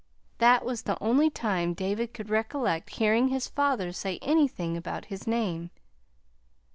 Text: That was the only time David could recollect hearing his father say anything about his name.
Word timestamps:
That 0.39 0.65
was 0.65 0.81
the 0.81 0.97
only 0.99 1.29
time 1.29 1.75
David 1.75 2.11
could 2.11 2.31
recollect 2.31 2.89
hearing 2.89 3.27
his 3.27 3.47
father 3.47 3.91
say 3.91 4.17
anything 4.23 4.75
about 4.75 5.05
his 5.05 5.27
name. 5.27 5.69